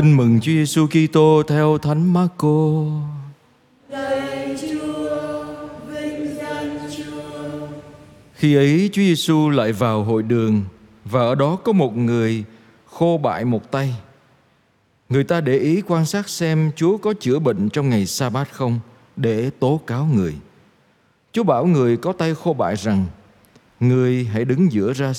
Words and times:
Tin 0.00 0.16
mừng 0.16 0.40
Chúa 0.40 0.52
Giêsu 0.52 0.86
Kitô 0.86 1.42
theo 1.48 1.78
Thánh 1.78 2.12
Marco. 2.12 2.84
Khi 8.34 8.54
ấy 8.54 8.90
Chúa 8.92 9.02
Giêsu 9.02 9.50
lại 9.50 9.72
vào 9.72 10.04
hội 10.04 10.22
đường 10.22 10.62
và 11.04 11.20
ở 11.20 11.34
đó 11.34 11.56
có 11.56 11.72
một 11.72 11.96
người 11.96 12.44
khô 12.86 13.20
bại 13.22 13.44
một 13.44 13.70
tay. 13.70 13.94
Người 15.08 15.24
ta 15.24 15.40
để 15.40 15.58
ý 15.58 15.82
quan 15.86 16.06
sát 16.06 16.28
xem 16.28 16.70
Chúa 16.76 16.96
có 16.96 17.14
chữa 17.20 17.38
bệnh 17.38 17.68
trong 17.68 17.88
ngày 17.88 18.06
sa 18.06 18.30
bát 18.30 18.52
không 18.52 18.80
để 19.16 19.50
tố 19.50 19.80
cáo 19.86 20.04
người. 20.04 20.34
Chúa 21.32 21.44
bảo 21.44 21.66
người 21.66 21.96
có 21.96 22.12
tay 22.12 22.34
khô 22.34 22.52
bại 22.52 22.76
rằng, 22.76 23.06
Người 23.80 24.24
hãy 24.24 24.44
đứng 24.44 24.72
giữa 24.72 24.92
ra 24.92 25.12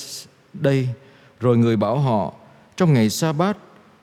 đây 0.52 0.88
Rồi 1.40 1.56
người 1.56 1.76
bảo 1.76 1.98
họ, 1.98 2.32
Trong 2.76 2.92
ngày 2.92 3.10
sa 3.10 3.32
bát 3.32 3.56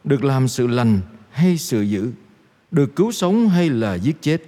được 0.03 0.23
làm 0.23 0.47
sự 0.47 0.67
lành 0.67 1.01
hay 1.31 1.57
sự 1.57 1.81
dữ, 1.81 2.11
Được 2.71 2.95
cứu 2.95 3.11
sống 3.11 3.49
hay 3.49 3.69
là 3.69 3.95
giết 3.95 4.21
chết. 4.21 4.43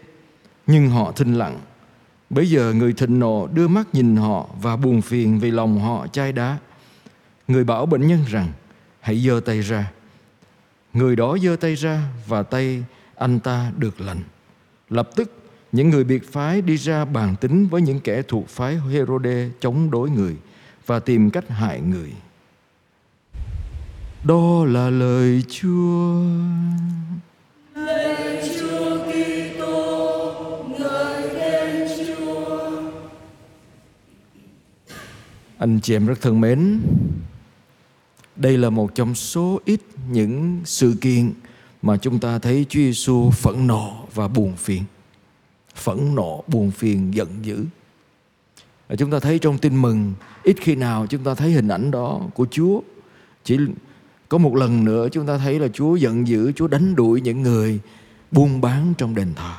Nhưng 0.67 0.89
họ 0.89 1.11
thinh 1.11 1.33
lặng. 1.33 1.59
Bây 2.29 2.49
giờ 2.49 2.73
người 2.73 2.93
thịnh 2.93 3.19
nộ 3.19 3.47
đưa 3.53 3.67
mắt 3.67 3.87
nhìn 3.93 4.15
họ 4.15 4.49
Và 4.61 4.75
buồn 4.75 5.01
phiền 5.01 5.39
vì 5.39 5.51
lòng 5.51 5.79
họ 5.79 6.07
chai 6.07 6.31
đá. 6.31 6.57
Người 7.47 7.63
bảo 7.63 7.85
bệnh 7.85 8.07
nhân 8.07 8.19
rằng, 8.29 8.51
Hãy 8.99 9.19
giơ 9.19 9.39
tay 9.45 9.61
ra. 9.61 9.91
Người 10.93 11.15
đó 11.15 11.37
giơ 11.43 11.55
tay 11.55 11.75
ra 11.75 12.03
Và 12.27 12.43
tay 12.43 12.83
anh 13.15 13.39
ta 13.39 13.71
được 13.77 14.01
lành. 14.01 14.19
Lập 14.89 15.09
tức, 15.15 15.31
những 15.71 15.89
người 15.89 16.03
biệt 16.03 16.31
phái 16.31 16.61
đi 16.61 16.75
ra 16.75 17.05
bàn 17.05 17.35
tính 17.41 17.67
với 17.67 17.81
những 17.81 17.99
kẻ 17.99 18.21
thuộc 18.21 18.49
phái 18.49 18.79
Herode 18.79 19.49
chống 19.59 19.91
đối 19.91 20.09
người 20.09 20.35
và 20.85 20.99
tìm 20.99 21.29
cách 21.29 21.49
hại 21.49 21.81
người. 21.81 22.11
Đó 24.23 24.65
là 24.65 24.89
lời 24.89 25.43
Chúa. 25.49 26.21
Lời 27.75 28.49
Chúa 28.59 28.97
Kitô, 29.05 30.65
ngợi 30.79 31.29
khen 31.29 31.87
Chúa. 32.07 32.81
Anh 35.57 35.79
chị 35.83 35.95
em 35.95 36.07
rất 36.07 36.21
thân 36.21 36.41
mến, 36.41 36.81
đây 38.35 38.57
là 38.57 38.69
một 38.69 38.95
trong 38.95 39.15
số 39.15 39.59
ít 39.65 39.81
những 40.11 40.61
sự 40.65 40.95
kiện 41.01 41.33
mà 41.81 41.97
chúng 41.97 42.19
ta 42.19 42.39
thấy 42.39 42.65
Chúa 42.69 42.79
Giêsu 42.79 43.29
phẫn 43.31 43.67
nộ 43.67 44.07
và 44.13 44.27
buồn 44.27 44.55
phiền 44.55 44.83
phẫn 45.75 46.15
nộ, 46.15 46.43
buồn 46.47 46.71
phiền, 46.71 47.15
giận 47.15 47.29
dữ. 47.41 47.65
Và 48.87 48.95
chúng 48.95 49.11
ta 49.11 49.19
thấy 49.19 49.39
trong 49.39 49.57
tin 49.57 49.81
mừng, 49.81 50.13
ít 50.43 50.55
khi 50.61 50.75
nào 50.75 51.07
chúng 51.07 51.23
ta 51.23 51.33
thấy 51.33 51.51
hình 51.51 51.67
ảnh 51.67 51.91
đó 51.91 52.21
của 52.33 52.47
Chúa. 52.51 52.81
Chỉ 53.43 53.57
có 54.31 54.37
một 54.37 54.55
lần 54.55 54.83
nữa 54.83 55.07
chúng 55.11 55.25
ta 55.25 55.37
thấy 55.37 55.59
là 55.59 55.67
Chúa 55.67 55.95
giận 55.95 56.27
dữ, 56.27 56.51
Chúa 56.51 56.67
đánh 56.67 56.95
đuổi 56.95 57.21
những 57.21 57.41
người 57.41 57.79
buôn 58.31 58.61
bán 58.61 58.93
trong 58.97 59.15
đền 59.15 59.33
thờ. 59.35 59.53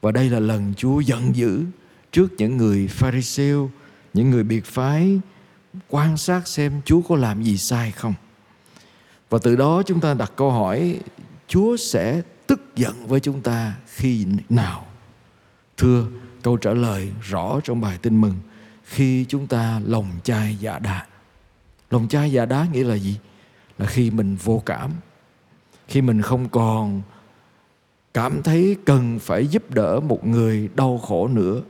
Và 0.00 0.12
đây 0.12 0.30
là 0.30 0.40
lần 0.40 0.74
Chúa 0.76 1.00
giận 1.00 1.36
dữ 1.36 1.64
trước 2.12 2.32
những 2.38 2.56
người 2.56 2.88
Pharisêu, 2.88 3.70
những 4.14 4.30
người 4.30 4.44
biệt 4.44 4.64
phái 4.64 5.20
quan 5.88 6.16
sát 6.16 6.48
xem 6.48 6.80
Chúa 6.84 7.00
có 7.08 7.16
làm 7.16 7.42
gì 7.42 7.56
sai 7.56 7.90
không. 7.90 8.14
Và 9.30 9.38
từ 9.42 9.56
đó 9.56 9.82
chúng 9.82 10.00
ta 10.00 10.14
đặt 10.14 10.32
câu 10.36 10.50
hỏi 10.50 11.00
Chúa 11.48 11.76
sẽ 11.76 12.22
tức 12.46 12.60
giận 12.76 13.06
với 13.06 13.20
chúng 13.20 13.40
ta 13.40 13.74
khi 13.86 14.26
nào? 14.48 14.86
Thưa, 15.76 16.06
câu 16.42 16.56
trả 16.56 16.70
lời 16.70 17.12
rõ 17.22 17.60
trong 17.64 17.80
bài 17.80 17.98
tin 18.02 18.20
mừng 18.20 18.36
khi 18.84 19.24
chúng 19.28 19.46
ta 19.46 19.80
lòng 19.86 20.08
chai 20.24 20.56
dạ 20.60 20.78
đá. 20.78 21.06
Lòng 21.90 22.08
chai 22.08 22.32
dạ 22.32 22.44
đá 22.44 22.66
nghĩa 22.72 22.84
là 22.84 22.94
gì? 22.94 23.16
Là 23.78 23.86
khi 23.86 24.10
mình 24.10 24.36
vô 24.36 24.62
cảm, 24.66 24.90
khi 25.88 26.02
mình 26.02 26.22
không 26.22 26.48
còn 26.48 27.02
cảm 28.14 28.42
thấy 28.42 28.76
cần 28.84 29.18
phải 29.18 29.46
giúp 29.46 29.70
đỡ 29.70 30.00
một 30.00 30.26
người 30.26 30.68
đau 30.74 30.98
khổ 30.98 31.28
nữa 31.28 31.62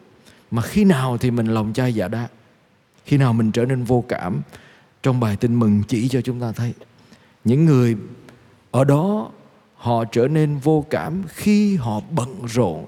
mà 0.51 0.63
khi 0.63 0.85
nào 0.85 1.19
thì 1.19 1.31
mình 1.31 1.47
lòng 1.47 1.73
chai 1.73 1.95
dạ 1.95 2.09
đá 2.09 2.29
khi 3.05 3.17
nào 3.17 3.33
mình 3.33 3.53
trở 3.53 3.65
nên 3.65 3.85
vô 3.85 4.05
cảm? 4.09 4.41
Trong 5.03 5.21
bài 5.21 5.37
tin 5.37 5.55
mừng 5.55 5.83
chỉ 5.89 6.09
cho 6.09 6.21
chúng 6.21 6.41
ta 6.41 6.53
thấy 6.53 6.75
những 7.45 7.65
người 7.65 7.97
ở 8.71 8.85
đó 8.85 9.31
họ 9.75 10.05
trở 10.05 10.29
nên 10.29 10.59
vô 10.59 10.85
cảm 10.91 11.23
khi 11.29 11.77
họ 11.77 12.01
bận 12.11 12.47
rộn 12.47 12.87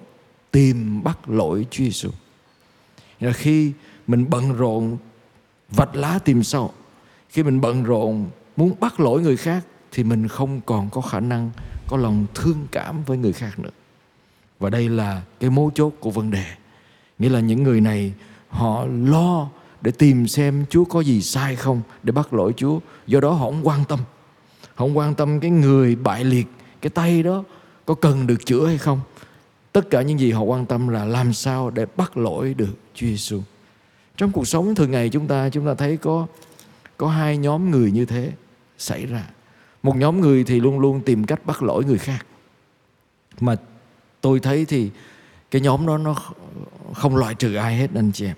tìm 0.50 1.02
bắt 1.02 1.28
lỗi 1.28 1.66
Chúa 1.70 1.84
Giêsu. 1.84 2.10
Là 3.20 3.32
khi 3.32 3.72
mình 4.06 4.30
bận 4.30 4.52
rộn 4.52 4.96
vạch 5.68 5.96
lá 5.96 6.18
tìm 6.24 6.42
sâu, 6.42 6.72
khi 7.30 7.42
mình 7.42 7.60
bận 7.60 7.82
rộn 7.82 8.26
muốn 8.58 8.74
bắt 8.80 9.00
lỗi 9.00 9.22
người 9.22 9.36
khác 9.36 9.64
thì 9.92 10.04
mình 10.04 10.28
không 10.28 10.60
còn 10.66 10.90
có 10.90 11.00
khả 11.00 11.20
năng 11.20 11.50
có 11.86 11.96
lòng 11.96 12.26
thương 12.34 12.66
cảm 12.72 13.04
với 13.04 13.18
người 13.18 13.32
khác 13.32 13.58
nữa. 13.58 13.70
Và 14.58 14.70
đây 14.70 14.88
là 14.88 15.22
cái 15.40 15.50
mấu 15.50 15.70
chốt 15.74 15.92
của 16.00 16.10
vấn 16.10 16.30
đề. 16.30 16.44
Nghĩa 17.18 17.28
là 17.28 17.40
những 17.40 17.62
người 17.62 17.80
này 17.80 18.12
họ 18.48 18.86
lo 19.04 19.48
để 19.80 19.90
tìm 19.90 20.28
xem 20.28 20.64
Chúa 20.70 20.84
có 20.84 21.00
gì 21.00 21.22
sai 21.22 21.56
không 21.56 21.80
để 22.02 22.12
bắt 22.12 22.32
lỗi 22.32 22.52
Chúa. 22.56 22.78
Do 23.06 23.20
đó 23.20 23.30
họ 23.30 23.44
không 23.44 23.66
quan 23.68 23.84
tâm. 23.84 23.98
Họ 24.62 24.86
không 24.86 24.98
quan 24.98 25.14
tâm 25.14 25.40
cái 25.40 25.50
người 25.50 25.96
bại 25.96 26.24
liệt, 26.24 26.46
cái 26.80 26.90
tay 26.90 27.22
đó 27.22 27.44
có 27.86 27.94
cần 27.94 28.26
được 28.26 28.46
chữa 28.46 28.66
hay 28.66 28.78
không 28.78 29.00
tất 29.72 29.90
cả 29.90 30.02
những 30.02 30.20
gì 30.20 30.32
họ 30.32 30.42
quan 30.42 30.66
tâm 30.66 30.88
là 30.88 31.04
làm 31.04 31.32
sao 31.32 31.70
để 31.70 31.86
bắt 31.96 32.16
lỗi 32.16 32.54
được 32.54 32.74
Chúa 32.94 33.06
Giêsu. 33.06 33.40
Trong 34.16 34.32
cuộc 34.32 34.48
sống 34.48 34.74
thường 34.74 34.90
ngày 34.90 35.08
chúng 35.08 35.26
ta 35.26 35.48
chúng 35.48 35.66
ta 35.66 35.74
thấy 35.74 35.96
có 35.96 36.26
có 36.96 37.08
hai 37.08 37.36
nhóm 37.36 37.70
người 37.70 37.90
như 37.90 38.04
thế 38.04 38.32
xảy 38.78 39.06
ra. 39.06 39.26
Một 39.82 39.96
nhóm 39.96 40.20
người 40.20 40.44
thì 40.44 40.60
luôn 40.60 40.78
luôn 40.78 41.00
tìm 41.00 41.24
cách 41.24 41.46
bắt 41.46 41.62
lỗi 41.62 41.84
người 41.84 41.98
khác. 41.98 42.26
Mà 43.40 43.56
tôi 44.20 44.40
thấy 44.40 44.64
thì 44.64 44.90
cái 45.50 45.62
nhóm 45.62 45.86
đó 45.86 45.98
nó 45.98 46.14
không 46.94 47.16
loại 47.16 47.34
trừ 47.34 47.54
ai 47.54 47.76
hết 47.76 47.90
anh 47.94 48.12
chị 48.12 48.26
em. 48.26 48.36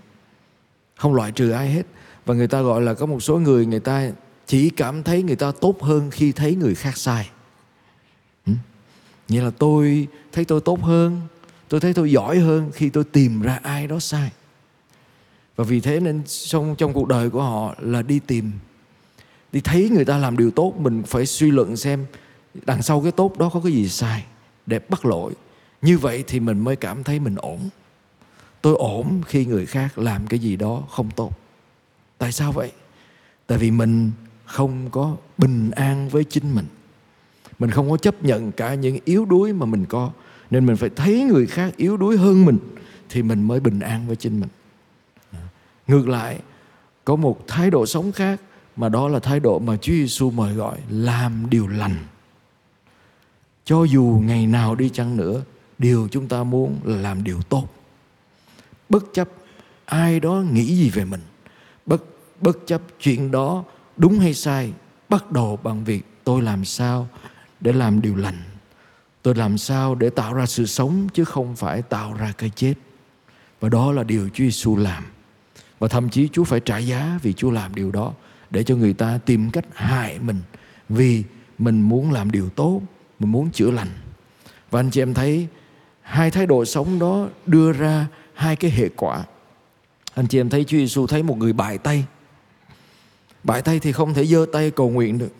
Không 0.96 1.14
loại 1.14 1.32
trừ 1.32 1.50
ai 1.50 1.70
hết. 1.72 1.86
Và 2.26 2.34
người 2.34 2.48
ta 2.48 2.62
gọi 2.62 2.82
là 2.82 2.94
có 2.94 3.06
một 3.06 3.20
số 3.20 3.38
người 3.38 3.66
người 3.66 3.80
ta 3.80 4.10
chỉ 4.46 4.70
cảm 4.70 5.02
thấy 5.02 5.22
người 5.22 5.36
ta 5.36 5.52
tốt 5.60 5.82
hơn 5.82 6.10
khi 6.10 6.32
thấy 6.32 6.54
người 6.54 6.74
khác 6.74 6.96
sai. 6.96 7.30
Nghĩa 9.28 9.42
là 9.42 9.50
tôi 9.58 10.08
thấy 10.32 10.44
tôi 10.44 10.60
tốt 10.60 10.80
hơn, 10.82 11.20
tôi 11.68 11.80
thấy 11.80 11.94
tôi 11.94 12.12
giỏi 12.12 12.38
hơn 12.38 12.70
khi 12.74 12.88
tôi 12.88 13.04
tìm 13.04 13.42
ra 13.42 13.60
ai 13.62 13.86
đó 13.86 13.98
sai. 13.98 14.30
Và 15.56 15.64
vì 15.64 15.80
thế 15.80 16.00
nên 16.00 16.22
trong, 16.24 16.74
trong 16.78 16.92
cuộc 16.92 17.08
đời 17.08 17.30
của 17.30 17.42
họ 17.42 17.74
là 17.78 18.02
đi 18.02 18.18
tìm, 18.18 18.52
đi 19.52 19.60
thấy 19.60 19.90
người 19.90 20.04
ta 20.04 20.18
làm 20.18 20.36
điều 20.36 20.50
tốt, 20.50 20.74
mình 20.78 21.02
phải 21.06 21.26
suy 21.26 21.50
luận 21.50 21.76
xem 21.76 22.06
đằng 22.66 22.82
sau 22.82 23.00
cái 23.00 23.12
tốt 23.12 23.38
đó 23.38 23.50
có 23.54 23.60
cái 23.60 23.72
gì 23.72 23.88
sai 23.88 24.24
để 24.66 24.78
bắt 24.88 25.04
lỗi. 25.04 25.32
Như 25.82 25.98
vậy 25.98 26.24
thì 26.26 26.40
mình 26.40 26.58
mới 26.58 26.76
cảm 26.76 27.04
thấy 27.04 27.20
mình 27.20 27.34
ổn. 27.34 27.58
Tôi 28.62 28.74
ổn 28.74 29.22
khi 29.26 29.46
người 29.46 29.66
khác 29.66 29.98
làm 29.98 30.26
cái 30.26 30.38
gì 30.38 30.56
đó 30.56 30.82
không 30.90 31.10
tốt. 31.16 31.32
Tại 32.18 32.32
sao 32.32 32.52
vậy? 32.52 32.72
Tại 33.46 33.58
vì 33.58 33.70
mình 33.70 34.10
không 34.44 34.90
có 34.90 35.16
bình 35.38 35.70
an 35.70 36.08
với 36.08 36.24
chính 36.24 36.54
mình 36.54 36.66
mình 37.60 37.70
không 37.70 37.90
có 37.90 37.96
chấp 37.96 38.24
nhận 38.24 38.52
cả 38.52 38.74
những 38.74 38.98
yếu 39.04 39.24
đuối 39.24 39.52
mà 39.52 39.66
mình 39.66 39.86
có 39.88 40.10
nên 40.50 40.66
mình 40.66 40.76
phải 40.76 40.90
thấy 40.96 41.22
người 41.22 41.46
khác 41.46 41.76
yếu 41.76 41.96
đuối 41.96 42.16
hơn 42.16 42.44
mình 42.44 42.58
thì 43.08 43.22
mình 43.22 43.42
mới 43.42 43.60
bình 43.60 43.80
an 43.80 44.06
với 44.06 44.16
chính 44.16 44.40
mình 44.40 44.48
ngược 45.86 46.08
lại 46.08 46.38
có 47.04 47.16
một 47.16 47.48
thái 47.48 47.70
độ 47.70 47.86
sống 47.86 48.12
khác 48.12 48.40
mà 48.76 48.88
đó 48.88 49.08
là 49.08 49.18
thái 49.18 49.40
độ 49.40 49.58
mà 49.58 49.76
Chúa 49.76 49.92
Giêsu 49.92 50.30
mời 50.30 50.54
gọi, 50.54 50.78
làm 50.88 51.50
điều 51.50 51.66
lành. 51.66 51.96
Cho 53.64 53.84
dù 53.84 54.22
ngày 54.24 54.46
nào 54.46 54.74
đi 54.74 54.88
chăng 54.88 55.16
nữa, 55.16 55.42
điều 55.78 56.08
chúng 56.10 56.28
ta 56.28 56.42
muốn 56.42 56.80
là 56.84 56.96
làm 56.96 57.24
điều 57.24 57.42
tốt. 57.42 57.68
Bất 58.88 59.04
chấp 59.14 59.28
ai 59.84 60.20
đó 60.20 60.32
nghĩ 60.52 60.76
gì 60.76 60.90
về 60.90 61.04
mình, 61.04 61.20
bất 61.86 62.02
bất 62.40 62.58
chấp 62.66 62.82
chuyện 63.00 63.30
đó 63.30 63.64
đúng 63.96 64.18
hay 64.18 64.34
sai, 64.34 64.72
bắt 65.08 65.32
đầu 65.32 65.58
bằng 65.62 65.84
việc 65.84 66.04
tôi 66.24 66.42
làm 66.42 66.64
sao 66.64 67.08
để 67.60 67.72
làm 67.72 68.02
điều 68.02 68.16
lành. 68.16 68.42
Tôi 69.22 69.34
làm 69.34 69.58
sao 69.58 69.94
để 69.94 70.10
tạo 70.10 70.34
ra 70.34 70.46
sự 70.46 70.66
sống 70.66 71.08
chứ 71.14 71.24
không 71.24 71.56
phải 71.56 71.82
tạo 71.82 72.14
ra 72.14 72.32
cái 72.38 72.50
chết. 72.56 72.74
Và 73.60 73.68
đó 73.68 73.92
là 73.92 74.02
điều 74.02 74.28
Chúa 74.28 74.44
Giêsu 74.44 74.76
làm. 74.76 75.04
Và 75.78 75.88
thậm 75.88 76.08
chí 76.08 76.28
Chúa 76.32 76.44
phải 76.44 76.60
trả 76.60 76.78
giá 76.78 77.18
vì 77.22 77.32
Chúa 77.32 77.50
làm 77.50 77.74
điều 77.74 77.90
đó 77.90 78.12
để 78.50 78.62
cho 78.62 78.76
người 78.76 78.92
ta 78.92 79.18
tìm 79.26 79.50
cách 79.50 79.64
hại 79.74 80.18
mình. 80.18 80.40
Vì 80.88 81.24
mình 81.58 81.82
muốn 81.82 82.12
làm 82.12 82.30
điều 82.30 82.48
tốt, 82.48 82.80
mình 83.18 83.32
muốn 83.32 83.50
chữa 83.50 83.70
lành. 83.70 83.88
Và 84.70 84.80
anh 84.80 84.90
chị 84.90 85.02
em 85.02 85.14
thấy, 85.14 85.46
hai 86.02 86.30
thái 86.30 86.46
độ 86.46 86.64
sống 86.64 86.98
đó 86.98 87.28
đưa 87.46 87.72
ra 87.72 88.06
hai 88.34 88.56
cái 88.56 88.70
hệ 88.70 88.88
quả. 88.96 89.24
Anh 90.14 90.26
chị 90.26 90.40
em 90.40 90.48
thấy 90.48 90.64
Chúa 90.64 90.78
Giêsu 90.78 91.06
thấy 91.06 91.22
một 91.22 91.38
người 91.38 91.52
bại 91.52 91.78
tay. 91.78 92.04
Bại 93.44 93.62
tay 93.62 93.78
thì 93.78 93.92
không 93.92 94.14
thể 94.14 94.26
giơ 94.26 94.46
tay 94.52 94.70
cầu 94.70 94.90
nguyện 94.90 95.18
được. 95.18 95.32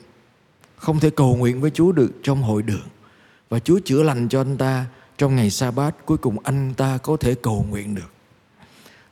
Không 0.76 1.00
thể 1.00 1.10
cầu 1.10 1.36
nguyện 1.36 1.60
với 1.60 1.70
Chúa 1.70 1.92
được 1.92 2.12
trong 2.22 2.42
hội 2.42 2.62
đường. 2.62 2.88
Và 3.48 3.58
Chúa 3.58 3.80
chữa 3.84 4.02
lành 4.02 4.28
cho 4.28 4.40
anh 4.40 4.56
ta 4.56 4.86
trong 5.18 5.36
ngày 5.36 5.50
sa 5.50 5.70
bát 5.70 6.06
cuối 6.06 6.16
cùng 6.16 6.36
anh 6.44 6.74
ta 6.74 6.98
có 6.98 7.16
thể 7.16 7.34
cầu 7.42 7.66
nguyện 7.70 7.94
được. 7.94 8.12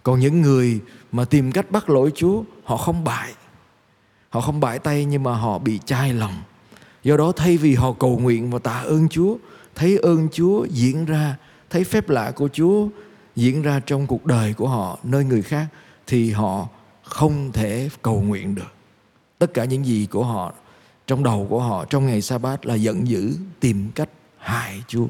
Còn 0.03 0.21
những 0.21 0.43
người 0.43 0.81
mà 1.12 1.25
tìm 1.25 1.53
cách 1.53 1.71
bắt 1.71 1.91
lỗi 1.91 2.12
Chúa, 2.15 2.43
họ 2.65 2.77
không 2.77 3.05
bại 3.05 3.35
họ 4.31 4.41
không 4.41 4.61
bãi 4.61 4.79
tay 4.79 5.05
nhưng 5.05 5.23
mà 5.23 5.35
họ 5.35 5.59
bị 5.59 5.81
chai 5.85 6.13
lòng. 6.13 6.43
Do 7.03 7.17
đó 7.17 7.33
thay 7.37 7.57
vì 7.57 7.75
họ 7.75 7.93
cầu 7.93 8.19
nguyện 8.19 8.51
và 8.51 8.59
tạ 8.59 8.81
ơn 8.81 9.09
chúa, 9.09 9.37
thấy 9.75 9.99
ơn 9.99 10.29
chúa 10.33 10.65
diễn 10.65 11.05
ra, 11.05 11.37
thấy 11.71 11.85
phép 11.85 12.09
lạ 12.09 12.31
của 12.31 12.49
chúa 12.49 12.89
diễn 13.37 13.63
ra 13.63 13.81
trong 13.87 14.07
cuộc 14.07 14.27
đời 14.27 14.55
của 14.55 14.69
họ 14.69 14.99
nơi 15.03 15.25
người 15.25 15.43
khác, 15.43 15.67
thì 16.07 16.31
họ 16.31 16.69
không 17.03 17.53
thể 17.53 17.89
cầu 18.03 18.21
nguyện 18.21 18.55
được. 18.55 18.73
Tất 19.39 19.55
cả 19.55 19.65
những 19.65 19.87
gì 19.87 20.07
của 20.07 20.25
họ, 20.25 20.53
trong 21.07 21.23
đầu 21.23 21.47
của 21.51 21.61
họ 21.61 21.85
trong 21.85 22.07
ngày 22.07 22.23
sa 22.23 22.39
bát 22.39 22.67
là 22.67 22.75
giận 22.75 23.09
dữ 23.09 23.37
tìm 23.61 23.91
cách 23.95 24.09
hại 24.39 24.83
chúa. 24.89 25.07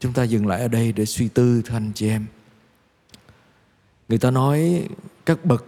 Chúng 0.00 0.12
ta 0.12 0.22
dừng 0.22 0.46
lại 0.46 0.60
ở 0.60 0.68
đây 0.68 0.92
để 0.92 1.04
suy 1.04 1.28
tư, 1.28 1.62
thưa 1.64 1.76
anh 1.76 1.92
chị 1.94 2.08
em. 2.08 2.26
Người 4.08 4.18
ta 4.18 4.30
nói 4.30 4.88
các 5.26 5.44
bậc 5.44 5.66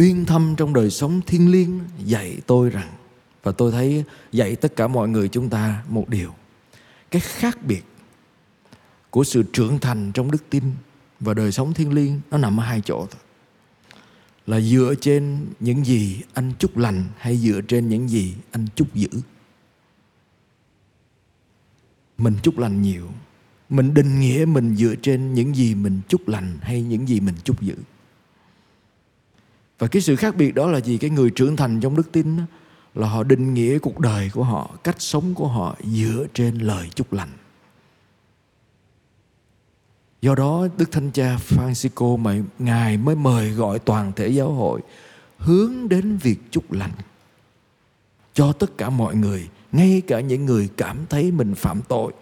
uyên 0.00 0.26
thâm 0.26 0.54
trong 0.56 0.74
đời 0.74 0.90
sống 0.90 1.20
thiên 1.26 1.50
liêng 1.50 1.80
dạy 2.04 2.38
tôi 2.46 2.70
rằng, 2.70 2.88
và 3.42 3.52
tôi 3.52 3.72
thấy 3.72 4.04
dạy 4.32 4.56
tất 4.56 4.76
cả 4.76 4.88
mọi 4.88 5.08
người 5.08 5.28
chúng 5.28 5.48
ta 5.48 5.84
một 5.88 6.08
điều. 6.08 6.34
Cái 7.10 7.20
khác 7.20 7.58
biệt 7.66 7.84
của 9.10 9.24
sự 9.24 9.42
trưởng 9.52 9.78
thành 9.78 10.12
trong 10.12 10.30
đức 10.30 10.50
tin 10.50 10.64
và 11.20 11.34
đời 11.34 11.52
sống 11.52 11.74
thiên 11.74 11.92
liêng 11.92 12.20
nó 12.30 12.38
nằm 12.38 12.60
ở 12.60 12.64
hai 12.64 12.80
chỗ 12.84 13.06
thôi. 13.10 13.20
Là 14.46 14.60
dựa 14.60 14.94
trên 15.00 15.46
những 15.60 15.84
gì 15.84 16.22
anh 16.34 16.52
chúc 16.58 16.76
lành 16.76 17.04
hay 17.16 17.36
dựa 17.36 17.60
trên 17.68 17.88
những 17.88 18.08
gì 18.08 18.34
anh 18.50 18.66
chúc 18.74 18.94
giữ 18.94 19.08
mình 22.18 22.34
chúc 22.42 22.58
lành 22.58 22.82
nhiều. 22.82 23.08
Mình 23.68 23.94
định 23.94 24.20
nghĩa 24.20 24.44
mình 24.44 24.76
dựa 24.76 24.94
trên 25.02 25.34
những 25.34 25.56
gì 25.56 25.74
mình 25.74 26.00
chúc 26.08 26.28
lành 26.28 26.58
hay 26.62 26.82
những 26.82 27.08
gì 27.08 27.20
mình 27.20 27.34
chúc 27.44 27.60
giữ 27.60 27.74
và 29.80 29.88
cái 29.88 30.02
sự 30.02 30.16
khác 30.16 30.36
biệt 30.36 30.54
đó 30.54 30.66
là 30.66 30.80
gì? 30.80 30.98
Cái 30.98 31.10
người 31.10 31.30
trưởng 31.30 31.56
thành 31.56 31.80
trong 31.80 31.96
đức 31.96 32.12
tin 32.12 32.36
đó, 32.36 32.42
là 32.94 33.08
họ 33.08 33.22
định 33.22 33.54
nghĩa 33.54 33.78
cuộc 33.78 33.98
đời 33.98 34.30
của 34.32 34.44
họ 34.44 34.70
cách 34.84 34.96
sống 34.98 35.34
của 35.34 35.48
họ 35.48 35.76
dựa 35.84 36.26
trên 36.34 36.58
lời 36.58 36.88
chúc 36.94 37.12
lành. 37.12 37.28
Do 40.22 40.34
đó 40.34 40.68
đức 40.76 40.90
thánh 40.92 41.10
cha 41.10 41.36
francisco 41.48 42.16
mà 42.16 42.36
ngài 42.58 42.96
mới 42.96 43.16
mời 43.16 43.50
gọi 43.50 43.78
toàn 43.78 44.12
thể 44.16 44.28
giáo 44.28 44.52
hội 44.52 44.80
hướng 45.38 45.88
đến 45.88 46.16
việc 46.16 46.38
chúc 46.50 46.72
lành 46.72 46.92
cho 48.34 48.52
tất 48.52 48.78
cả 48.78 48.90
mọi 48.90 49.14
người 49.14 49.48
ngay 49.72 50.02
cả 50.06 50.20
những 50.20 50.46
người 50.46 50.68
cảm 50.76 51.06
thấy 51.08 51.30
mình 51.30 51.54
phạm 51.54 51.80
tội 51.88 52.12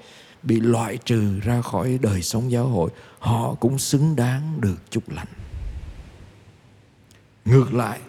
bị 0.42 0.60
loại 0.60 0.98
trừ 1.04 1.40
ra 1.40 1.60
khỏi 1.60 1.98
đời 2.02 2.22
sống 2.22 2.50
giáo 2.50 2.66
hội 2.66 2.90
họ 3.18 3.54
cũng 3.54 3.78
xứng 3.78 4.16
đáng 4.16 4.60
được 4.60 4.76
chúc 4.90 5.10
lành 5.10 5.26
ngược 7.50 7.74
lại. 7.74 8.00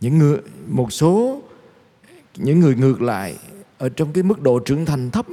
Những 0.00 0.18
người, 0.18 0.38
một 0.66 0.92
số, 0.92 1.42
những 2.36 2.60
người 2.60 2.74
ngược 2.74 3.02
lại 3.02 3.36
ở 3.78 3.88
trong 3.88 4.12
cái 4.12 4.22
mức 4.22 4.42
độ 4.42 4.58
trưởng 4.58 4.84
thành 4.84 5.10
thấp 5.10 5.26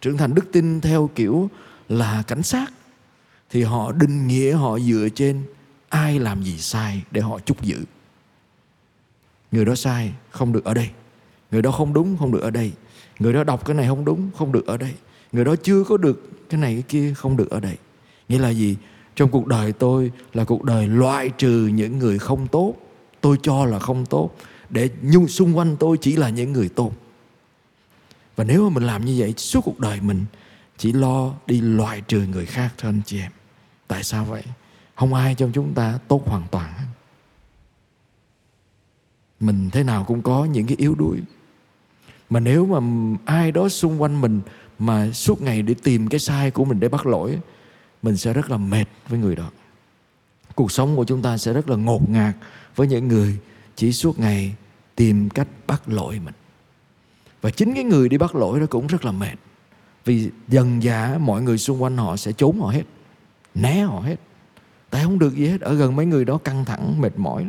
trưởng 0.00 0.16
thành 0.16 0.34
đức 0.34 0.52
tin 0.52 0.80
theo 0.80 1.10
kiểu 1.14 1.50
là 1.88 2.22
cảnh 2.26 2.42
sát, 2.42 2.72
thì 3.50 3.62
họ 3.62 3.92
định 3.92 4.26
nghĩa 4.26 4.52
họ 4.52 4.78
dựa 4.78 5.08
trên 5.14 5.44
ai 5.88 6.18
làm 6.18 6.42
gì 6.42 6.58
sai 6.58 7.02
để 7.10 7.20
họ 7.20 7.38
chúc 7.38 7.62
giữ. 7.62 7.84
Người 9.52 9.64
đó 9.64 9.74
sai, 9.74 10.14
không 10.30 10.52
được 10.52 10.64
ở 10.64 10.74
đây. 10.74 10.90
Người 11.50 11.62
đó 11.62 11.70
không 11.70 11.92
đúng, 11.92 12.16
không 12.18 12.32
được 12.32 12.42
ở 12.42 12.50
đây. 12.50 12.72
Người 13.18 13.32
đó 13.32 13.44
đọc 13.44 13.64
cái 13.64 13.76
này 13.76 13.86
không 13.86 14.04
đúng, 14.04 14.30
không 14.38 14.52
được 14.52 14.66
ở 14.66 14.76
đây. 14.76 14.94
Người 15.32 15.44
đó 15.44 15.56
chưa 15.62 15.84
có 15.84 15.96
được 15.96 16.48
cái 16.48 16.60
này, 16.60 16.74
cái 16.74 16.82
kia, 16.82 17.14
không 17.14 17.36
được 17.36 17.50
ở 17.50 17.60
đây. 17.60 17.76
Nghĩa 18.28 18.38
là 18.38 18.50
gì? 18.50 18.76
Trong 19.16 19.30
cuộc 19.30 19.46
đời 19.46 19.72
tôi 19.72 20.12
là 20.32 20.44
cuộc 20.44 20.64
đời 20.64 20.88
loại 20.88 21.30
trừ 21.30 21.70
những 21.74 21.98
người 21.98 22.18
không 22.18 22.46
tốt. 22.46 22.74
Tôi 23.20 23.36
cho 23.42 23.64
là 23.64 23.78
không 23.78 24.06
tốt. 24.06 24.30
Để 24.70 24.90
nhung 25.02 25.28
xung 25.28 25.56
quanh 25.56 25.76
tôi 25.80 25.98
chỉ 26.00 26.16
là 26.16 26.28
những 26.28 26.52
người 26.52 26.68
tốt. 26.68 26.92
Và 28.36 28.44
nếu 28.44 28.68
mà 28.68 28.74
mình 28.74 28.86
làm 28.86 29.04
như 29.04 29.14
vậy, 29.18 29.34
suốt 29.36 29.60
cuộc 29.64 29.80
đời 29.80 30.00
mình 30.00 30.24
chỉ 30.78 30.92
lo 30.92 31.34
đi 31.46 31.60
loại 31.60 32.00
trừ 32.00 32.26
người 32.32 32.46
khác 32.46 32.74
thôi 32.78 32.88
anh 32.88 33.00
chị 33.06 33.20
em. 33.20 33.30
Tại 33.88 34.02
sao 34.02 34.24
vậy? 34.24 34.42
Không 34.94 35.14
ai 35.14 35.34
trong 35.34 35.52
chúng 35.52 35.74
ta 35.74 35.98
tốt 36.08 36.22
hoàn 36.26 36.42
toàn 36.50 36.72
mình 39.44 39.70
thế 39.70 39.82
nào 39.82 40.04
cũng 40.04 40.22
có 40.22 40.44
những 40.44 40.66
cái 40.66 40.76
yếu 40.76 40.94
đuối. 40.94 41.18
Mà 42.30 42.40
nếu 42.40 42.66
mà 42.66 42.78
ai 43.24 43.52
đó 43.52 43.68
xung 43.68 44.02
quanh 44.02 44.20
mình 44.20 44.40
mà 44.78 45.10
suốt 45.12 45.42
ngày 45.42 45.62
để 45.62 45.74
tìm 45.82 46.08
cái 46.08 46.20
sai 46.20 46.50
của 46.50 46.64
mình 46.64 46.80
để 46.80 46.88
bắt 46.88 47.06
lỗi 47.06 47.38
mình 48.04 48.16
sẽ 48.16 48.32
rất 48.32 48.50
là 48.50 48.56
mệt 48.56 48.84
với 49.08 49.18
người 49.18 49.36
đó. 49.36 49.50
Cuộc 50.54 50.72
sống 50.72 50.96
của 50.96 51.04
chúng 51.04 51.22
ta 51.22 51.38
sẽ 51.38 51.52
rất 51.52 51.68
là 51.68 51.76
ngột 51.76 52.10
ngạt 52.10 52.34
với 52.76 52.88
những 52.88 53.08
người 53.08 53.38
chỉ 53.76 53.92
suốt 53.92 54.18
ngày 54.18 54.54
tìm 54.94 55.30
cách 55.30 55.48
bắt 55.66 55.82
lỗi 55.86 56.20
mình. 56.24 56.34
Và 57.40 57.50
chính 57.50 57.74
cái 57.74 57.84
người 57.84 58.08
đi 58.08 58.18
bắt 58.18 58.34
lỗi 58.34 58.60
đó 58.60 58.66
cũng 58.70 58.86
rất 58.86 59.04
là 59.04 59.12
mệt. 59.12 59.34
Vì 60.04 60.30
dần 60.48 60.82
dà, 60.82 61.18
mọi 61.18 61.42
người 61.42 61.58
xung 61.58 61.82
quanh 61.82 61.96
họ 61.96 62.16
sẽ 62.16 62.32
trốn 62.32 62.60
họ 62.60 62.68
hết, 62.68 62.82
né 63.54 63.82
họ 63.82 64.00
hết. 64.00 64.16
Tại 64.90 65.04
không 65.04 65.18
được 65.18 65.34
gì 65.34 65.46
hết, 65.46 65.60
ở 65.60 65.74
gần 65.74 65.96
mấy 65.96 66.06
người 66.06 66.24
đó 66.24 66.38
căng 66.38 66.64
thẳng, 66.64 67.00
mệt 67.00 67.18
mỏi 67.18 67.46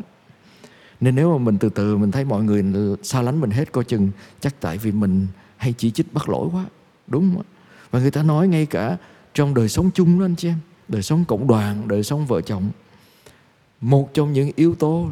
nên 1.01 1.16
nếu 1.16 1.38
mà 1.38 1.38
mình 1.38 1.58
từ 1.58 1.69
từ, 1.69 1.98
mình 1.98 2.12
thấy 2.12 2.25
mọi 2.25 2.44
người 2.44 2.63
xa 3.04 3.22
lánh 3.22 3.42
mình 3.42 3.51
hết, 3.51 3.72
coi 3.72 3.84
chừng 3.84 4.12
chắc 4.40 4.56
tại 4.60 4.78
vì 4.78 4.92
mình 4.92 5.28
hay 5.58 5.74
chỉ 5.78 5.92
trích 5.92 6.13
bắt 6.13 6.30
lỗi 6.30 6.50
quá, 6.51 6.66
đúng 7.08 7.36
không 7.36 7.46
và 7.92 8.00
người 8.00 8.12
ta 8.12 8.24
nói 8.24 8.48
ngay 8.48 8.66
cả 8.66 8.98
trong 9.36 9.54
đời 9.54 9.70
sống 9.70 9.92
chung 9.94 10.20
đó 10.20 10.26
anh 10.26 10.36
chị 10.36 10.48
em, 10.48 10.58
đời 10.88 11.02
sống 11.04 11.26
cộng 11.26 11.48
đoàn, 11.48 11.88
đời 11.88 12.04
sống 12.04 12.26
vợ 12.26 12.42
chồng. 12.42 12.70
Một 13.82 14.14
trong 14.14 14.34
những 14.34 14.52
yếu 14.56 14.76
tố 14.76 15.10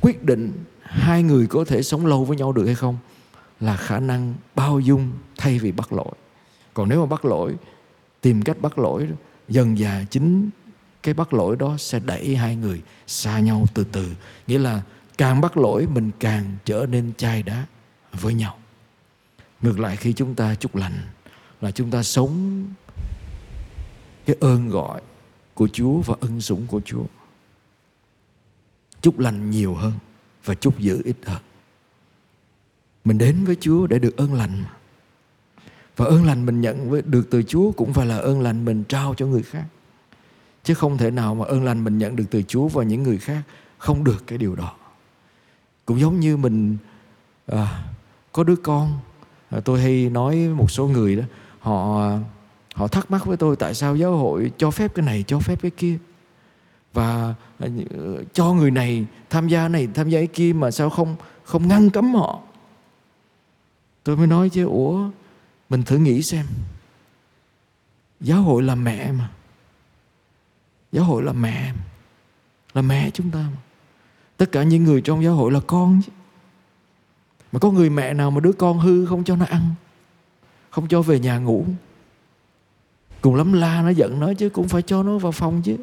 quyết 0.00 0.24
định 0.24 0.52
hai 0.82 1.22
người 1.22 1.46
có 1.46 1.64
thể 1.64 1.82
sống 1.82 2.06
lâu 2.06 2.24
với 2.24 2.36
nhau 2.36 2.52
được 2.52 2.66
hay 2.66 2.74
không 2.74 2.98
là 3.60 3.76
khả 3.76 4.00
năng 4.00 4.34
bao 4.54 4.80
dung 4.80 5.10
thay 5.36 5.58
vì 5.58 5.72
bắt 5.72 5.92
lỗi. 5.92 6.12
Còn 6.74 6.88
nếu 6.88 7.00
mà 7.00 7.06
bắt 7.06 7.24
lỗi, 7.24 7.54
tìm 8.20 8.42
cách 8.42 8.56
bắt 8.60 8.78
lỗi 8.78 9.08
dần 9.48 9.76
dà 9.76 10.04
chính 10.10 10.50
cái 11.02 11.14
bắt 11.14 11.34
lỗi 11.34 11.56
đó 11.56 11.76
sẽ 11.78 12.00
đẩy 12.00 12.36
hai 12.36 12.56
người 12.56 12.82
xa 13.06 13.38
nhau 13.38 13.66
từ 13.74 13.84
từ. 13.92 14.06
Nghĩa 14.46 14.58
là 14.58 14.82
càng 15.18 15.40
bắt 15.40 15.56
lỗi, 15.56 15.86
mình 15.94 16.10
càng 16.20 16.56
trở 16.64 16.86
nên 16.90 17.12
chai 17.16 17.42
đá 17.42 17.66
với 18.12 18.34
nhau. 18.34 18.58
Ngược 19.62 19.78
lại, 19.78 19.96
khi 19.96 20.12
chúng 20.12 20.34
ta 20.34 20.54
chúc 20.54 20.76
lành 20.76 20.92
là 21.60 21.70
chúng 21.70 21.90
ta 21.90 22.02
sống 22.02 22.64
cái 24.28 24.36
ơn 24.40 24.68
gọi 24.68 25.00
của 25.54 25.68
Chúa 25.72 26.00
và 26.00 26.14
ân 26.20 26.40
sủng 26.40 26.66
của 26.66 26.80
Chúa. 26.84 27.04
Chúc 29.00 29.18
lành 29.18 29.50
nhiều 29.50 29.74
hơn 29.74 29.92
và 30.44 30.54
chúc 30.54 30.78
giữ 30.78 31.02
ít 31.04 31.16
hơn. 31.24 31.42
Mình 33.04 33.18
đến 33.18 33.44
với 33.44 33.56
Chúa 33.60 33.86
để 33.86 33.98
được 33.98 34.16
ơn 34.16 34.34
lành 34.34 34.64
và 35.96 36.06
ơn 36.06 36.24
lành 36.24 36.46
mình 36.46 36.60
nhận 36.60 37.10
được 37.10 37.28
từ 37.30 37.42
Chúa 37.42 37.72
cũng 37.72 37.92
phải 37.92 38.06
là 38.06 38.16
ơn 38.16 38.40
lành 38.40 38.64
mình 38.64 38.84
trao 38.84 39.14
cho 39.14 39.26
người 39.26 39.42
khác. 39.42 39.64
Chứ 40.64 40.74
không 40.74 40.98
thể 40.98 41.10
nào 41.10 41.34
mà 41.34 41.44
ơn 41.44 41.64
lành 41.64 41.84
mình 41.84 41.98
nhận 41.98 42.16
được 42.16 42.24
từ 42.30 42.42
Chúa 42.42 42.68
và 42.68 42.84
những 42.84 43.02
người 43.02 43.18
khác 43.18 43.42
không 43.78 44.04
được 44.04 44.26
cái 44.26 44.38
điều 44.38 44.54
đó. 44.54 44.74
Cũng 45.84 46.00
giống 46.00 46.20
như 46.20 46.36
mình 46.36 46.76
à, 47.46 47.84
có 48.32 48.44
đứa 48.44 48.56
con 48.56 48.98
à, 49.50 49.60
tôi 49.64 49.80
hay 49.80 50.10
nói 50.10 50.36
một 50.36 50.70
số 50.70 50.88
người 50.88 51.16
đó 51.16 51.24
họ 51.60 52.10
họ 52.78 52.88
thắc 52.88 53.10
mắc 53.10 53.26
với 53.26 53.36
tôi 53.36 53.56
tại 53.56 53.74
sao 53.74 53.96
giáo 53.96 54.16
hội 54.16 54.52
cho 54.58 54.70
phép 54.70 54.94
cái 54.94 55.04
này, 55.04 55.24
cho 55.26 55.38
phép 55.38 55.58
cái 55.62 55.70
kia. 55.70 55.98
Và 56.92 57.34
ờ, 57.58 57.68
ờ, 57.90 58.24
cho 58.32 58.52
người 58.52 58.70
này 58.70 59.06
tham 59.30 59.48
gia 59.48 59.68
này, 59.68 59.88
tham 59.94 60.08
gia 60.08 60.18
cái 60.18 60.26
kia 60.26 60.52
mà 60.52 60.70
sao 60.70 60.90
không 60.90 61.16
không 61.44 61.68
ngăn 61.68 61.90
cấm 61.90 62.14
họ? 62.14 62.40
Tôi 64.04 64.16
mới 64.16 64.26
nói 64.26 64.48
chứ, 64.48 64.66
ủa, 64.66 65.10
mình 65.68 65.82
thử 65.82 65.98
nghĩ 65.98 66.22
xem. 66.22 66.46
Giáo 68.20 68.42
hội 68.42 68.62
là 68.62 68.74
mẹ 68.74 69.12
mà. 69.12 69.30
Giáo 70.92 71.04
hội 71.04 71.22
là 71.22 71.32
mẹ 71.32 71.72
là 72.74 72.82
mẹ 72.82 73.10
chúng 73.10 73.30
ta 73.30 73.38
mà. 73.38 73.58
Tất 74.36 74.52
cả 74.52 74.62
những 74.62 74.84
người 74.84 75.00
trong 75.00 75.24
giáo 75.24 75.34
hội 75.34 75.52
là 75.52 75.60
con 75.66 76.00
chứ. 76.06 76.12
Mà 77.52 77.58
có 77.58 77.70
người 77.70 77.90
mẹ 77.90 78.14
nào 78.14 78.30
mà 78.30 78.40
đứa 78.40 78.52
con 78.52 78.78
hư 78.78 79.06
không 79.06 79.24
cho 79.24 79.36
nó 79.36 79.44
ăn? 79.44 79.74
Không 80.70 80.88
cho 80.88 81.02
về 81.02 81.18
nhà 81.18 81.38
ngủ? 81.38 81.66
Cùng 83.20 83.34
lắm 83.34 83.52
la 83.52 83.82
nó 83.82 83.88
giận 83.88 84.20
nó 84.20 84.32
chứ, 84.34 84.48
cũng 84.48 84.68
phải 84.68 84.82
cho 84.82 85.02
nó 85.02 85.18
vào 85.18 85.32
phòng 85.32 85.62
chứ. 85.64 85.76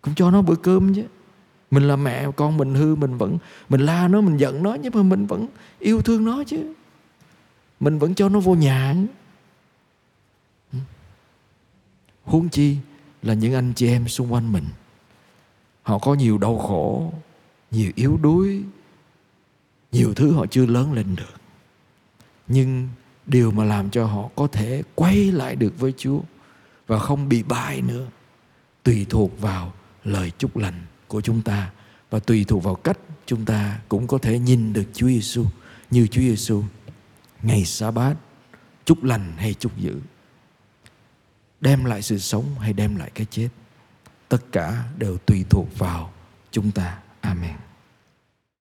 Cũng 0.00 0.14
cho 0.14 0.30
nó 0.30 0.42
bữa 0.42 0.54
cơm 0.54 0.94
chứ. 0.94 1.04
Mình 1.70 1.88
là 1.88 1.96
mẹ, 1.96 2.26
con 2.36 2.56
mình 2.56 2.74
hư, 2.74 2.94
mình 2.94 3.16
vẫn, 3.18 3.38
mình 3.68 3.80
la 3.80 4.08
nó, 4.08 4.20
mình 4.20 4.36
giận 4.36 4.62
nó, 4.62 4.76
nhưng 4.82 4.92
mà 4.94 5.02
mình 5.02 5.26
vẫn 5.26 5.46
yêu 5.78 6.02
thương 6.02 6.24
nó 6.24 6.44
chứ. 6.44 6.74
Mình 7.80 7.98
vẫn 7.98 8.14
cho 8.14 8.28
nó 8.28 8.40
vô 8.40 8.54
nhà. 8.54 8.96
Huống 12.24 12.48
chi 12.48 12.76
là 13.22 13.34
những 13.34 13.54
anh 13.54 13.72
chị 13.76 13.88
em 13.88 14.08
xung 14.08 14.32
quanh 14.32 14.52
mình, 14.52 14.64
họ 15.82 15.98
có 15.98 16.14
nhiều 16.14 16.38
đau 16.38 16.58
khổ, 16.58 17.12
nhiều 17.70 17.92
yếu 17.94 18.18
đuối, 18.22 18.62
nhiều 19.92 20.14
thứ 20.14 20.32
họ 20.32 20.46
chưa 20.46 20.66
lớn 20.66 20.92
lên 20.92 21.16
được. 21.16 21.40
Nhưng 22.48 22.88
điều 23.26 23.50
mà 23.50 23.64
làm 23.64 23.90
cho 23.90 24.06
họ 24.06 24.28
có 24.34 24.46
thể 24.46 24.82
quay 24.94 25.32
lại 25.32 25.56
được 25.56 25.78
với 25.78 25.94
chúa 25.96 26.20
và 26.86 26.98
không 26.98 27.28
bị 27.28 27.42
bại 27.42 27.82
nữa, 27.82 28.06
tùy 28.82 29.06
thuộc 29.10 29.40
vào 29.40 29.72
lời 30.04 30.32
chúc 30.38 30.56
lành 30.56 30.86
của 31.08 31.20
chúng 31.20 31.42
ta 31.42 31.70
và 32.10 32.18
tùy 32.18 32.44
thuộc 32.48 32.62
vào 32.62 32.74
cách 32.74 32.98
chúng 33.26 33.44
ta 33.44 33.78
cũng 33.88 34.06
có 34.06 34.18
thể 34.18 34.38
nhìn 34.38 34.72
được 34.72 34.84
Chúa 34.92 35.06
Giêsu 35.06 35.44
như 35.90 36.06
Chúa 36.06 36.20
Giêsu 36.20 36.62
ngày 37.42 37.64
sa 37.64 37.90
bát 37.90 38.14
chúc 38.84 39.04
lành 39.04 39.32
hay 39.36 39.54
chúc 39.54 39.76
dữ, 39.78 40.00
đem 41.60 41.84
lại 41.84 42.02
sự 42.02 42.18
sống 42.18 42.44
hay 42.58 42.72
đem 42.72 42.96
lại 42.96 43.10
cái 43.14 43.26
chết. 43.30 43.48
Tất 44.28 44.52
cả 44.52 44.84
đều 44.98 45.18
tùy 45.18 45.44
thuộc 45.50 45.78
vào 45.78 46.12
chúng 46.50 46.70
ta. 46.70 46.98
Amen. 47.20 47.63